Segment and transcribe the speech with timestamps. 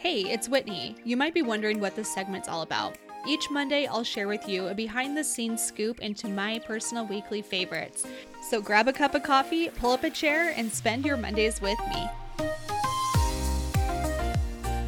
[0.00, 0.96] Hey, it's Whitney.
[1.04, 2.96] You might be wondering what this segment's all about.
[3.28, 7.42] Each Monday, I'll share with you a behind the scenes scoop into my personal weekly
[7.42, 8.06] favorites.
[8.48, 11.78] So grab a cup of coffee, pull up a chair, and spend your Mondays with
[11.90, 12.08] me.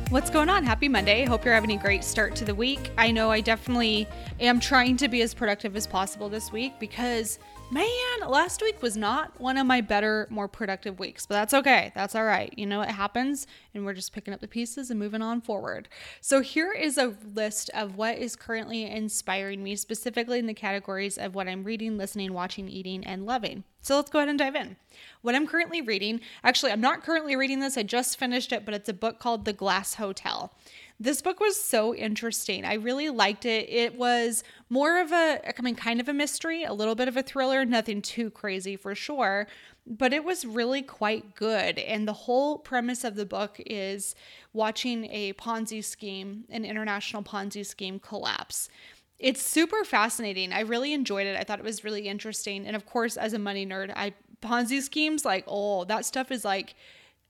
[0.08, 0.64] What's going on?
[0.64, 1.26] Happy Monday.
[1.26, 2.90] Hope you're having a great start to the week.
[2.96, 4.08] I know I definitely
[4.40, 7.38] am trying to be as productive as possible this week because
[7.72, 11.90] man, last week was not one of my better, more productive weeks, but that's okay.
[11.94, 12.52] That's all right.
[12.54, 15.88] You know, it happens, and we're just picking up the pieces and moving on forward.
[16.20, 21.16] So, here is a list of what is currently inspiring me, specifically in the categories
[21.16, 23.64] of what I'm reading, listening, watching, eating, and loving.
[23.80, 24.76] So, let's go ahead and dive in.
[25.22, 28.74] What I'm currently reading, actually, I'm not currently reading this, I just finished it, but
[28.74, 30.52] it's a book called The Glass Hotel.
[31.02, 32.64] This book was so interesting.
[32.64, 33.68] I really liked it.
[33.68, 37.16] It was more of a, I mean, kind of a mystery, a little bit of
[37.16, 39.48] a thriller, nothing too crazy for sure,
[39.84, 41.80] but it was really quite good.
[41.80, 44.14] And the whole premise of the book is
[44.52, 48.68] watching a Ponzi scheme, an international Ponzi scheme collapse.
[49.18, 50.52] It's super fascinating.
[50.52, 51.36] I really enjoyed it.
[51.36, 52.64] I thought it was really interesting.
[52.64, 56.44] And of course, as a money nerd, I Ponzi schemes, like, oh, that stuff is
[56.44, 56.76] like,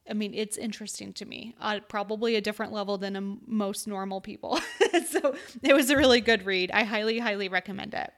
[0.08, 4.20] I mean, it's interesting to me, uh, probably a different level than a, most normal
[4.20, 4.58] people.
[5.08, 6.70] so it was a really good read.
[6.72, 8.12] I highly, highly recommend it.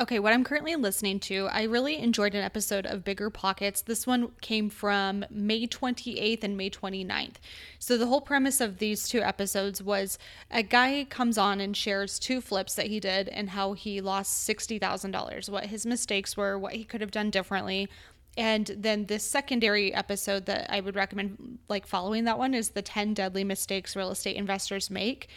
[0.00, 3.82] Okay, what I'm currently listening to, I really enjoyed an episode of Bigger Pockets.
[3.82, 7.34] This one came from May 28th and May 29th.
[7.80, 10.16] So, the whole premise of these two episodes was
[10.52, 14.48] a guy comes on and shares two flips that he did and how he lost
[14.48, 17.88] $60,000, what his mistakes were, what he could have done differently,
[18.38, 22.82] and then the secondary episode that I would recommend, like following that one, is the
[22.82, 25.28] 10 deadly mistakes real estate investors make.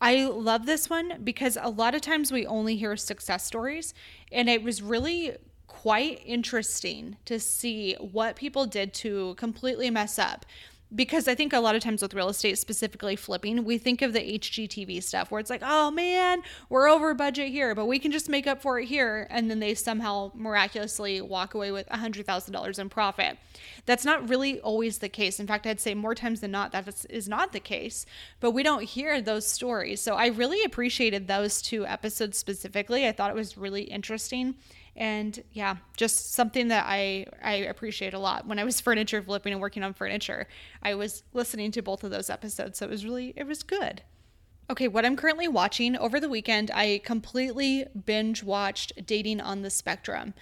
[0.00, 3.94] I love this one because a lot of times we only hear success stories,
[4.30, 5.32] and it was really
[5.66, 10.46] quite interesting to see what people did to completely mess up
[10.94, 14.12] because I think a lot of times with real estate, specifically flipping, we think of
[14.12, 18.12] the HGTV stuff where it's like, oh man, we're over budget here, but we can
[18.12, 19.26] just make up for it here.
[19.30, 23.36] And then they somehow miraculously walk away with $100,000 in profit.
[23.84, 25.40] That's not really always the case.
[25.40, 28.06] In fact, I'd say more times than not, that is not the case,
[28.38, 30.00] but we don't hear those stories.
[30.00, 33.08] So I really appreciated those two episodes specifically.
[33.08, 34.54] I thought it was really interesting
[34.96, 39.52] and yeah just something that i i appreciate a lot when i was furniture flipping
[39.52, 40.46] and working on furniture
[40.86, 44.02] i was listening to both of those episodes so it was really it was good.
[44.68, 49.70] Okay what i'm currently watching over the weekend i completely binge watched dating on the
[49.70, 50.34] spectrum.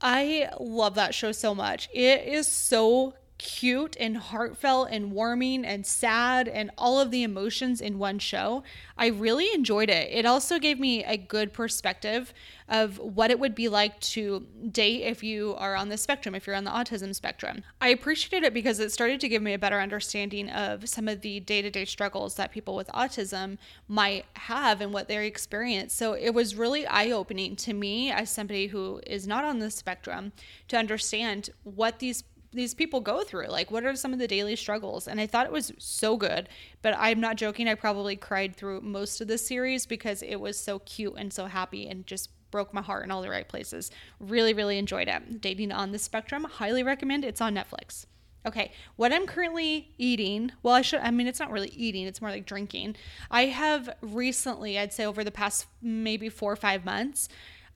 [0.00, 1.88] I love that show so much.
[1.92, 7.80] It is so cute and heartfelt and warming and sad and all of the emotions
[7.80, 8.62] in one show.
[8.98, 10.10] I really enjoyed it.
[10.12, 12.34] It also gave me a good perspective
[12.68, 16.46] of what it would be like to date if you are on the spectrum, if
[16.46, 17.62] you're on the autism spectrum.
[17.80, 21.22] I appreciated it because it started to give me a better understanding of some of
[21.22, 23.56] the day to day struggles that people with autism
[23.88, 25.94] might have and what they experience.
[25.94, 29.70] So it was really eye opening to me as somebody who is not on the
[29.70, 30.32] spectrum
[30.68, 33.46] to understand what these these people go through?
[33.46, 35.06] Like what are some of the daily struggles?
[35.08, 36.48] And i thought it was so good
[36.82, 37.68] but i'm not joking.
[37.68, 41.46] I probably cried through most of the series because it was so cute and so
[41.46, 43.90] happy and just broke my heart in all the right places.
[44.18, 45.40] Really really enjoyed it.
[45.40, 47.24] Dating on the spectrum highly recommend.
[47.24, 48.06] It's on netflix.
[48.46, 52.22] Okay what i'm currently eating well i should i mean it's not really eating it's
[52.22, 52.96] more like drinking.
[53.30, 57.28] I have recently i'd say over the past maybe four or five months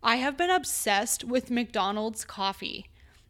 [0.02, 2.86] i have been obsessed with mcdonald's coffee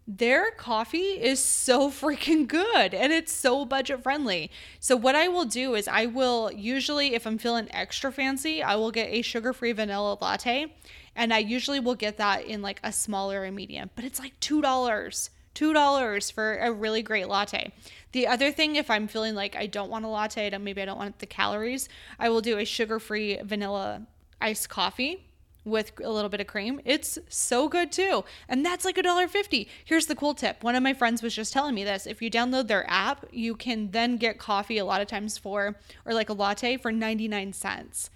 [0.06, 4.50] their coffee is so freaking good and it's so budget friendly.
[4.80, 8.76] So what I will do is I will usually if I'm feeling extra fancy, I
[8.76, 10.74] will get a sugar-free vanilla latte
[11.16, 14.38] and I usually will get that in like a smaller and medium, but it's like
[14.40, 15.30] $2.
[15.54, 17.72] $2 for a really great latte.
[18.10, 20.98] The other thing, if I'm feeling like I don't want a latte, maybe I don't
[20.98, 21.88] want the calories,
[22.18, 24.02] I will do a sugar free vanilla
[24.40, 25.24] iced coffee
[25.64, 26.80] with a little bit of cream.
[26.84, 28.24] It's so good too.
[28.48, 29.68] And that's like a dollar fifty.
[29.84, 30.62] Here's the cool tip.
[30.62, 32.06] One of my friends was just telling me this.
[32.06, 35.76] If you download their app, you can then get coffee a lot of times for
[36.04, 38.10] or like a latte for 99 cents.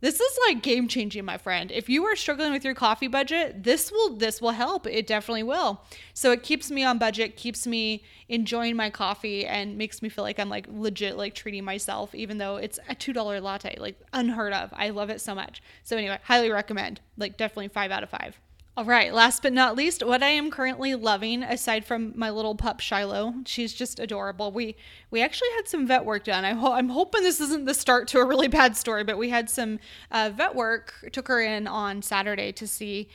[0.00, 1.72] This is like game changing, my friend.
[1.72, 4.86] If you are struggling with your coffee budget, this will this will help.
[4.86, 5.80] It definitely will.
[6.14, 10.22] So it keeps me on budget, keeps me enjoying my coffee and makes me feel
[10.22, 14.52] like I'm like legit like treating myself even though it's a $2 latte, like unheard
[14.52, 14.72] of.
[14.72, 15.62] I love it so much.
[15.82, 17.00] So anyway, highly recommend.
[17.16, 18.40] Like definitely 5 out of 5.
[18.78, 22.54] All right, last but not least, what I am currently loving, aside from my little
[22.54, 24.52] pup Shiloh, she's just adorable.
[24.52, 24.76] We
[25.10, 26.44] we actually had some vet work done.
[26.44, 29.50] I I'm hoping this isn't the start to a really bad story, but we had
[29.50, 29.80] some
[30.12, 30.94] uh, vet work.
[31.10, 33.08] Took her in on Saturday to see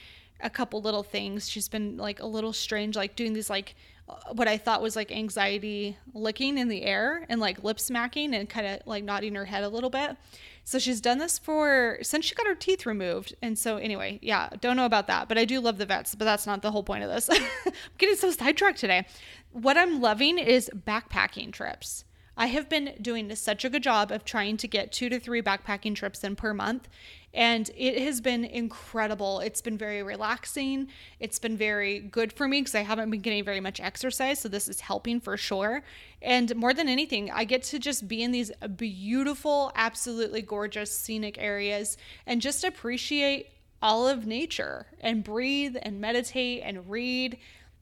[0.44, 1.50] a couple little things.
[1.50, 3.76] She's been like a little strange, like doing these like
[4.10, 8.34] uh, what I thought was like anxiety licking in the air and like lip smacking
[8.36, 10.18] and kind of like nodding her head a little bit.
[10.66, 13.36] So she's done this for since she got her teeth removed.
[13.42, 16.26] And so anyway, yeah, don't know about that, but I do love the vets, but
[16.26, 17.30] that's not the whole point of this.
[17.66, 19.06] I'm getting so sidetracked today.
[19.52, 22.06] What I'm loving is backpacking trips.
[22.36, 25.42] I have been doing such a good job of trying to get two to three
[25.42, 26.90] backpacking trips in per month.
[27.34, 29.40] And it has been incredible.
[29.40, 30.88] It's been very relaxing.
[31.20, 34.40] It's been very good for me because I haven't been getting very much exercise.
[34.40, 35.84] So this is helping for sure.
[36.22, 41.38] And more than anything, I get to just be in these beautiful, absolutely gorgeous scenic
[41.40, 43.48] areas and just appreciate
[43.82, 47.38] all of nature and breathe and meditate and read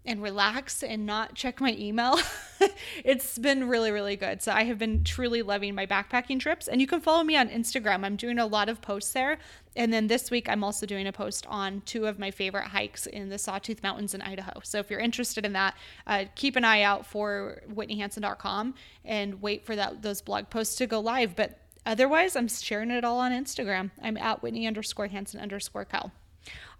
[0.06, 2.20] and relax and not check my email.
[3.06, 4.42] it's been really, really good.
[4.42, 6.68] So I have been truly loving my backpacking trips.
[6.68, 8.04] And you can follow me on Instagram.
[8.04, 9.38] I'm doing a lot of posts there.
[9.76, 13.06] And then this week, I'm also doing a post on two of my favorite hikes
[13.06, 14.60] in the Sawtooth Mountains in Idaho.
[14.64, 15.76] So if you're interested in that,
[16.08, 18.74] uh, keep an eye out for whitneyhansen.com
[19.06, 21.36] and wait for that those blog posts to go live.
[21.36, 23.92] But otherwise, I'm sharing it all on Instagram.
[24.02, 26.12] I'm at Whitney underscore Hansen underscore Co.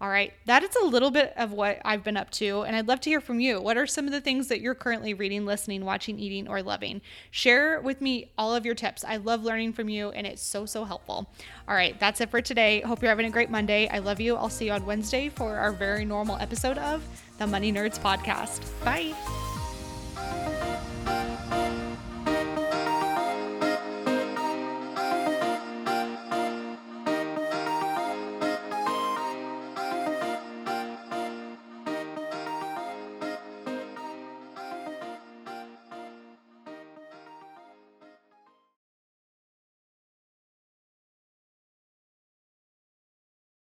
[0.00, 2.88] All right, that is a little bit of what I've been up to, and I'd
[2.88, 3.60] love to hear from you.
[3.60, 7.00] What are some of the things that you're currently reading, listening, watching, eating, or loving?
[7.30, 9.04] Share with me all of your tips.
[9.04, 11.30] I love learning from you, and it's so, so helpful.
[11.68, 12.80] All right, that's it for today.
[12.80, 13.88] Hope you're having a great Monday.
[13.88, 14.34] I love you.
[14.34, 17.06] I'll see you on Wednesday for our very normal episode of
[17.38, 18.62] the Money Nerds Podcast.
[18.84, 19.51] Bye.